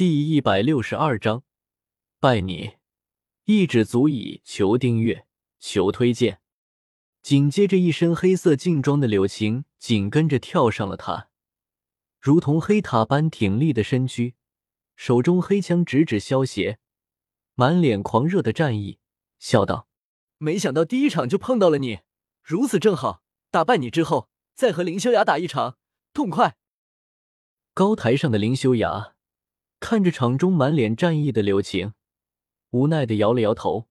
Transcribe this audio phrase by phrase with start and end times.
[0.00, 1.42] 第一百六十二章，
[2.18, 2.78] 拜你
[3.44, 4.40] 一指足矣。
[4.46, 5.26] 求订阅，
[5.58, 6.40] 求推荐。
[7.20, 11.28] 紧接着，一身黑色劲装的柳晴紧跟着跳上了塔，
[12.18, 14.36] 如同黑塔般挺立的身躯，
[14.96, 16.78] 手中黑枪直指萧邪，
[17.54, 19.00] 满脸狂热的战意，
[19.38, 19.86] 笑道
[20.38, 21.98] ：“没想到第一场就碰到了你，
[22.42, 25.76] 如此正好，打败你之后，再和林修雅打一场，
[26.14, 26.56] 痛快。”
[27.74, 29.16] 高台上的林修雅。
[29.80, 31.94] 看着场中满脸战意的柳晴，
[32.70, 33.88] 无奈的摇了摇头。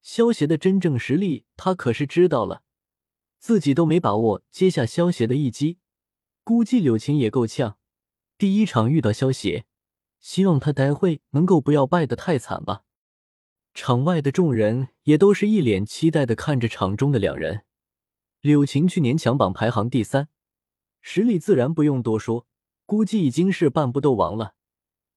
[0.00, 2.62] 萧协的真正实力，他可是知道了，
[3.38, 5.78] 自己都没把握接下萧协的一击，
[6.44, 7.76] 估计柳晴也够呛。
[8.38, 9.66] 第一场遇到萧协，
[10.20, 12.84] 希望他待会能够不要败得太惨吧。
[13.74, 17.64] 场外的众人也都是一脸期待的看着场中的两人。
[18.40, 20.28] 柳晴去年强榜排行第三，
[21.00, 22.46] 实力自然不用多说，
[22.86, 24.54] 估计已经是半步斗王了。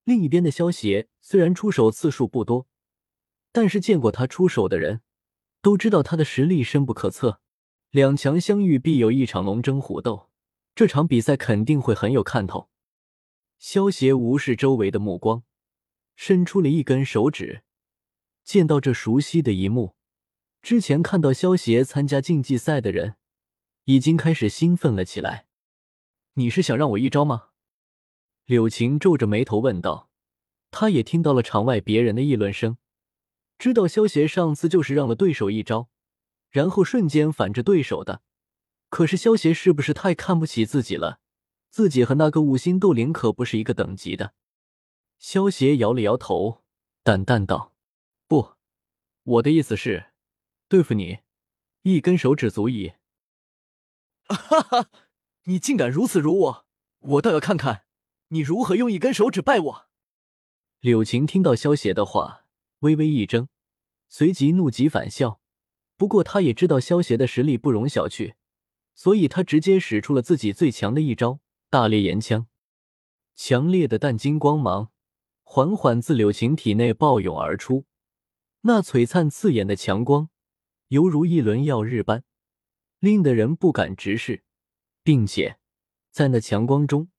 [0.04, 2.68] 另一边的萧协虽然出手次数不多，
[3.52, 5.02] 但是见过他出手的人
[5.62, 7.40] 都知道他的实力深不可测。
[7.92, 10.30] 两强相遇必有一场龙争虎斗，
[10.74, 12.70] 这场比赛肯定会很有看头。
[13.60, 15.44] 萧协无视周围的目光，
[16.16, 17.64] 伸出了一根手指。
[18.44, 19.96] 见到这熟悉的一幕，
[20.62, 23.18] 之前看到萧协参加竞技赛的人
[23.84, 25.46] 已经开始兴奋了起来。
[26.34, 27.50] 你是想让我一招吗？
[28.52, 30.10] 柳晴皱着眉头问道
[30.72, 32.76] ：“他也听到了场外别人的议论声，
[33.58, 35.88] 知道萧协上次就是让了对手一招，
[36.50, 38.24] 然后瞬间反制对手的。
[38.90, 41.22] 可是萧协是不是太看不起自己了？
[41.70, 44.34] 自己和那个五星斗灵可不是一个等级的。”
[45.18, 46.62] 萧协摇了摇头，
[47.04, 47.74] 淡淡道
[48.28, 48.56] ：“不，
[49.24, 50.08] 我的意思是，
[50.68, 51.20] 对付你，
[51.84, 52.92] 一根手指足矣。
[54.28, 54.90] ”哈哈，
[55.46, 56.66] 你竟敢如此辱我，
[57.00, 57.86] 我倒要看看。
[58.34, 59.88] 你如何用一根手指拜我？
[60.80, 62.46] 柳晴听到萧邪的话，
[62.80, 63.50] 微微一怔，
[64.08, 65.42] 随即怒极反笑。
[65.98, 68.36] 不过他也知道萧邪的实力不容小觑，
[68.96, 72.48] 所以他直接使出了自己最强的一招——大烈炎枪。
[73.36, 74.92] 强烈的淡金光芒
[75.44, 77.84] 缓缓自柳晴体内暴涌而出，
[78.62, 80.30] 那璀璨刺眼的强光，
[80.88, 82.24] 犹如一轮耀日般，
[83.00, 84.46] 令得人不敢直视，
[85.04, 85.60] 并且
[86.12, 87.10] 在那强光中。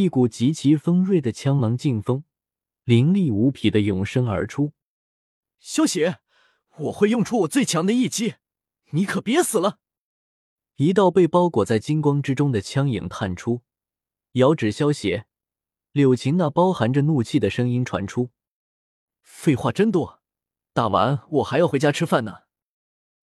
[0.00, 2.24] 一股极其锋锐的枪芒劲风，
[2.84, 4.72] 凌厉无匹的涌生而出。
[5.58, 6.20] 萧邪，
[6.78, 8.36] 我会用出我最强的一击，
[8.92, 9.78] 你可别死了！
[10.76, 13.60] 一道被包裹在金光之中的枪影探出，
[14.32, 15.26] 遥指萧邪。
[15.92, 18.30] 柳晴那包含着怒气的声音传出
[19.20, 20.22] ：“废话真多，
[20.72, 22.44] 打完我还要回家吃饭呢。”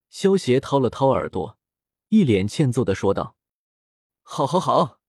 [0.09, 1.57] 萧邪掏了掏耳朵，
[2.09, 3.35] 一脸欠揍的说道
[4.21, 4.99] ：“好，好，好，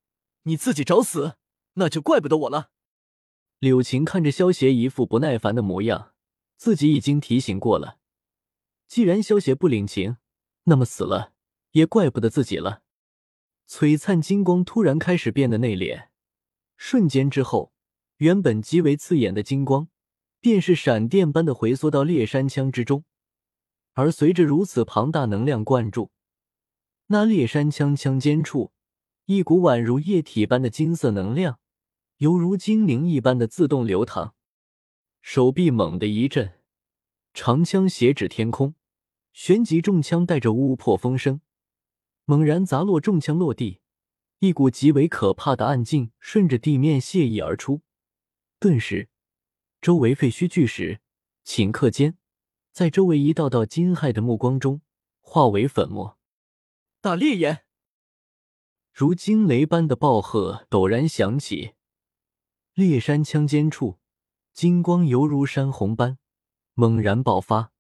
[0.45, 1.37] 你自己找死！”
[1.78, 2.71] 那就怪不得我了。
[3.61, 6.12] 柳晴看着萧邪一副不耐烦的模样，
[6.56, 7.99] 自己已经提醒过了。
[8.87, 10.17] 既然萧邪不领情，
[10.65, 11.33] 那么死了
[11.72, 12.83] 也怪不得自己了。
[13.69, 16.09] 璀璨金光突然开始变得内敛，
[16.77, 17.72] 瞬间之后，
[18.17, 19.88] 原本极为刺眼的金光，
[20.41, 23.05] 便是闪电般的回缩到猎山枪之中。
[23.93, 26.11] 而随着如此庞大能量灌注，
[27.09, 28.72] 那猎山枪枪尖处，
[29.27, 31.59] 一股宛如液体般的金色能量。
[32.19, 34.34] 犹如精灵一般的自动流淌，
[35.23, 36.55] 手臂猛地一震，
[37.33, 38.75] 长枪斜指天空，
[39.33, 41.41] 旋即中枪带着呜破风声，
[42.25, 43.81] 猛然砸落，中枪落地，
[44.41, 47.83] 一股极为可怕的暗劲顺着地面泻溢而出，
[48.59, 49.09] 顿时，
[49.81, 51.00] 周围废墟巨石
[51.45, 52.19] 顷刻间，
[52.73, 54.81] 在周围一道道惊骇的目光中
[55.21, 56.19] 化为粉末。
[57.00, 57.62] 大烈焰，
[58.93, 61.75] 如惊雷般的暴喝陡然响起。
[62.78, 63.99] 烈山枪尖处，
[64.53, 66.16] 金光犹如山洪般
[66.75, 67.72] 猛然爆发，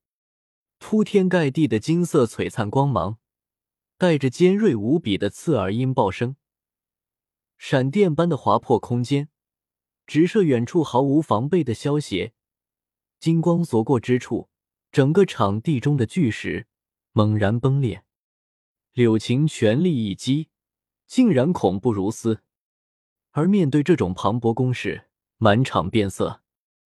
[0.78, 3.18] 铺天盖地的金色璀璨光芒，
[3.96, 6.34] 带着尖锐无比的刺耳音爆声，
[7.58, 9.28] 闪电般的划破空间，
[10.04, 12.32] 直射远处毫无防备的萧邪。
[13.20, 14.48] 金光所过之处，
[14.90, 16.66] 整个场地中的巨石
[17.12, 18.02] 猛然崩裂。
[18.94, 20.48] 柳晴全力一击，
[21.06, 22.42] 竟然恐怖如斯。
[23.32, 26.42] 而面对这种磅礴攻势，满场变色，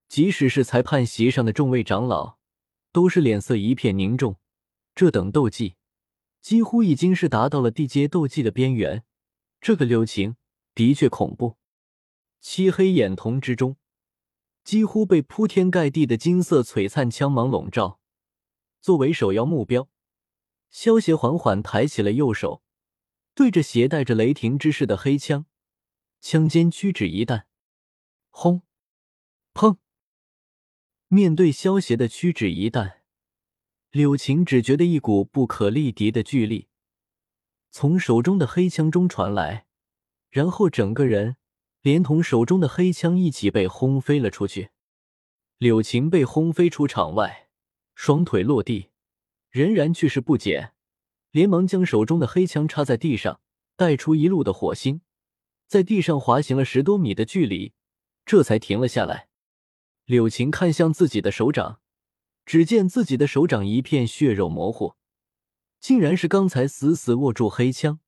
[0.08, 2.36] 即使是裁判席上的众位长老，
[2.92, 4.36] 都是脸色一片凝重。
[4.94, 5.76] 这等斗技，
[6.40, 9.04] 几乎已经是达到了地阶斗技的边缘。
[9.60, 10.36] 这个柳情
[10.74, 11.56] 的确恐怖。
[12.40, 13.76] 漆黑眼瞳之中，
[14.64, 18.00] 几乎被铺天盖地的金色璀璨枪芒笼罩。
[18.80, 19.88] 作为首要目标，
[20.68, 22.62] 萧协缓缓抬起了右手，
[23.34, 25.46] 对着携带着雷霆之势的黑枪。
[26.24, 27.48] 枪尖屈指一弹，
[28.30, 28.62] 轰！
[29.52, 29.78] 砰！
[31.08, 33.02] 面对萧邪的屈指一弹，
[33.90, 36.69] 柳晴只觉得一股不可力敌的巨力
[37.72, 39.66] 从手中的黑枪中传来，
[40.30, 41.38] 然后整个人
[41.80, 44.70] 连同手中的黑枪一起被轰飞了出去。
[45.58, 47.48] 柳晴被轰飞出场外，
[47.96, 48.90] 双腿落地，
[49.50, 50.72] 仍然去势不减，
[51.32, 53.40] 连忙将手中的黑枪插在地上，
[53.75, 55.00] 带出一路的火星，
[55.72, 57.72] 在地上滑行了十多米的距离，
[58.26, 59.28] 这才停了下来。
[60.04, 61.80] 柳晴看向自己的手掌，
[62.44, 64.96] 只见自己的手掌一片血肉模糊，
[65.80, 68.00] 竟然是刚才死死握住黑枪，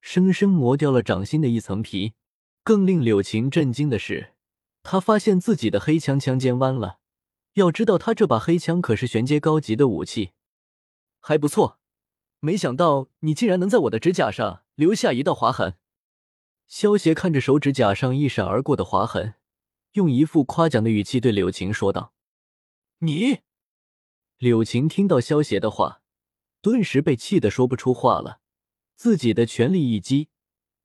[0.00, 2.14] 生生磨掉了掌心的一层皮。
[2.62, 4.32] 更令柳晴震惊的是，
[4.82, 7.00] 他发现自己的黑枪枪尖弯了。
[7.52, 10.30] 要知道，他这把黑枪可是玄阶高级的武器，
[11.20, 11.78] 还不错。
[12.40, 15.74] 没想到你竟然能在我的指甲上留下一道划痕。
[16.66, 19.34] 萧邪看着手指甲上一闪而过的划痕。
[19.92, 22.12] 用一副夸奖的语气对柳晴说道
[22.98, 23.42] ：“你。”
[24.38, 26.02] 柳晴听到萧邪的话，
[26.60, 28.40] 顿时被气得说不出话了。
[28.96, 30.30] 自己的全力一击，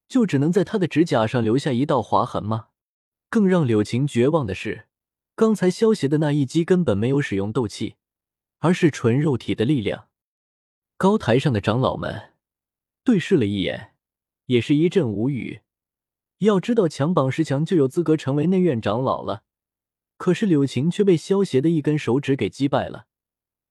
[0.07, 2.67] 就只能在他的指甲上留下一道划痕吗？
[3.29, 4.87] 更让柳晴绝望的是，
[5.35, 7.95] 刚才萧邪的那一击根本没有使用斗气，
[8.59, 10.07] 而是纯肉体的力量。
[10.97, 12.33] 高台上的长老们
[13.03, 13.95] 对视了一眼，
[14.45, 15.61] 也是一阵无语。
[16.39, 19.43] 要知道，强榜十强就有资格成为内院长老了。
[20.17, 23.07] 可是柳晴却被萧邪的一根手指给击败了，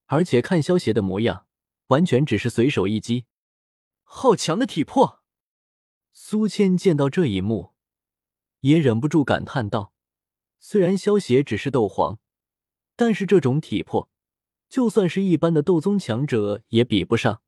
[0.06, 1.46] 而且看萧邪的模样，
[1.88, 3.26] 完全只是随手一击。
[4.04, 5.22] 好强的体魄！
[6.12, 7.72] 苏谦见到这一幕，
[8.60, 9.92] 也忍不住感叹道
[10.58, 12.18] ：“虽然萧邪只是斗皇，
[12.96, 14.10] 但是这种体魄，
[14.68, 17.42] 就算是一般的斗宗强者也比不上。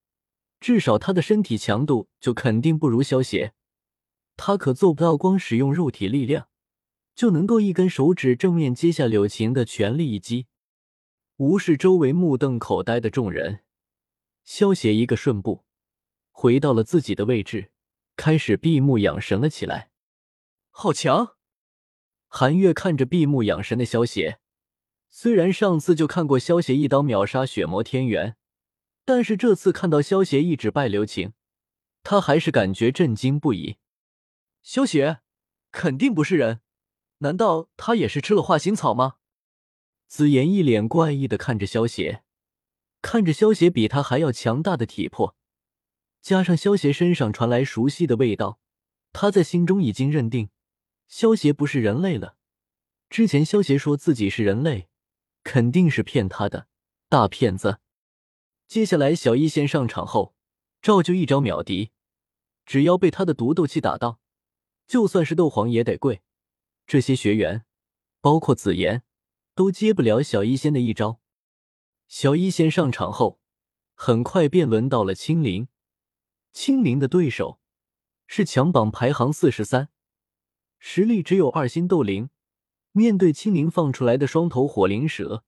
[0.61, 3.52] 至少他的身体强度就肯定不如萧邪。”
[4.43, 6.49] 他可做不到，光使用肉体力量
[7.15, 10.47] 就能够一根手指正面接下柳晴的全力一击。
[11.37, 13.61] 无视周围目瞪口呆的众人，
[14.43, 15.67] 萧邪一个瞬步
[16.31, 17.71] 回到了自己的位置，
[18.17, 19.91] 开始闭目养神了起来。
[20.71, 21.37] 好强！
[22.27, 24.39] 韩月看着闭目养神的萧邪，
[25.11, 28.37] 虽然上次就看过萧邪一刀秒杀血魔天元，
[29.05, 31.35] 但是这次看到萧邪一指败刘晴，
[32.03, 33.77] 他还是感觉震惊不已。
[34.62, 35.21] 萧邪
[35.73, 36.61] 肯定不是人，
[37.19, 39.17] 难道他也是吃了化形草吗？
[40.07, 42.25] 紫妍一脸怪异的看着萧邪，
[43.01, 45.37] 看着萧邪比他还要强大的体魄，
[46.21, 48.59] 加上萧邪身上传来熟悉的味道，
[49.12, 50.51] 他在心中已经认定
[51.09, 52.37] 萧邪不是人类了。
[53.09, 54.89] 之前萧邪说自己是人类，
[55.43, 56.69] 肯定是骗他的，
[57.09, 57.81] 大骗子。
[58.69, 60.35] 接下来小医仙上场后，
[60.83, 61.91] 照旧一招秒敌，
[62.65, 64.21] 只要被他的毒斗气打到。
[64.91, 66.21] 就算是斗皇也得跪，
[66.85, 67.65] 这些学员，
[68.21, 69.05] 包括紫妍，
[69.55, 71.21] 都接不了小医仙的一招。
[72.09, 73.39] 小医仙上场后，
[73.95, 75.69] 很快便轮到了青灵。
[76.53, 77.61] 青灵的对手
[78.27, 79.91] 是强榜排行四十三，
[80.81, 82.31] 实力只有二星斗灵。
[82.91, 85.45] 面对青灵放出来的双头火灵蛇，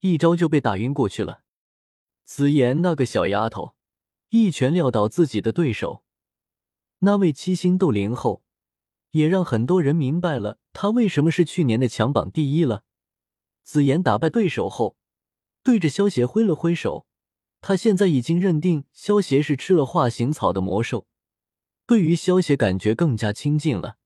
[0.00, 1.42] 一招就被打晕过去了。
[2.24, 3.74] 紫妍那个小丫头，
[4.30, 6.02] 一拳撂倒自己的对手，
[7.00, 8.45] 那位七星斗灵后。
[9.16, 12.84] 也让很多人明白了他为什么是去年的强榜第一了。
[13.62, 14.96] 紫妍打败对手后，
[15.62, 17.06] 对着萧邪挥了挥手。
[17.60, 21.06] 他现在已经认定萧邪是吃了化形草的魔兽，
[21.86, 23.96] 对于萧邪感觉更加亲近了。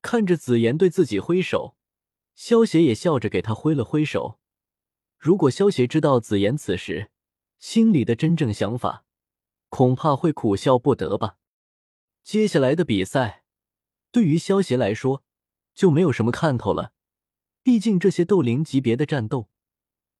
[0.00, 1.76] 看着紫妍对自己挥手，
[2.34, 4.38] 萧邪也笑着给他挥了挥手。
[5.18, 7.10] 如果萧邪知道紫妍此时
[7.58, 9.04] 心里的真正想法，
[9.68, 11.36] 恐怕会苦笑不得吧。
[12.22, 13.44] 接下来的比赛。
[14.12, 15.22] 对于萧协来说，
[15.74, 16.92] 就没有什么看头了。
[17.62, 19.48] 毕竟这些斗灵级别的战斗，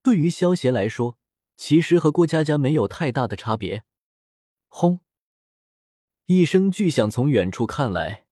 [0.02, 1.18] 对于萧协来说，
[1.56, 3.84] 其实和郭佳佳没有太大的差别。
[4.68, 5.00] 轰！
[6.26, 8.26] 一声巨响从远处看来，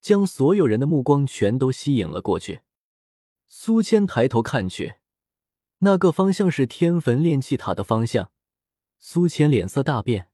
[0.00, 2.62] 将所有人的目光全都吸引了过去。
[3.48, 4.96] 苏谦抬头看去，
[5.78, 8.32] 那个方向是天坟炼气塔的方向。
[8.98, 10.30] 苏谦脸色大变，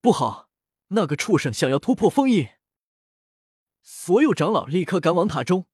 [0.00, 0.48] 不好，
[0.88, 2.48] 那个畜生想要突破封印。
[3.86, 5.66] 所有长老立刻赶往塔中，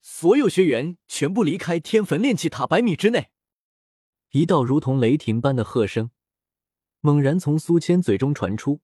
[0.00, 3.30] 所有学员全部离开天坟炼气塔百米之内。
[4.30, 6.10] 一道如同雷霆般的喝声
[7.00, 8.80] 猛然从苏谦嘴中传出，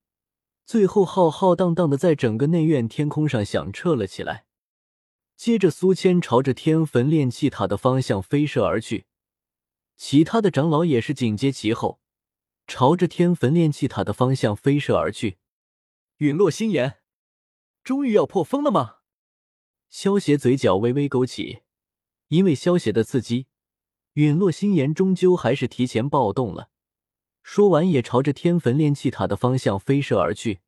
[0.67, 4.45] 最后浩浩荡荡的在整个内院天空上响彻了起来。
[5.37, 9.07] 接着，苏谦朝着天坟炼气塔的方向飞射而去，
[9.97, 12.01] 其他的长老也是紧接其后，
[12.67, 15.39] 朝着天坟炼气塔的方向飞射而去。
[16.19, 16.99] 陨落心炎。
[17.87, 18.97] 终于要破封了吗？
[19.89, 21.61] 萧邪嘴角微微勾起，
[22.27, 23.47] 因为萧邪的刺激，
[24.15, 26.71] 陨落心炎终究还是提前暴动了。
[27.45, 30.59] 说完，也朝着天坟炼气塔的方向飞射而去。